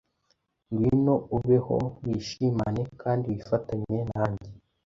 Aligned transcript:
Ngwino 0.71 1.15
ubeho, 1.35 1.77
wishimane, 2.03 2.81
kandi 3.01 3.25
wifatanye 3.31 3.97
nanjye, 4.11 4.49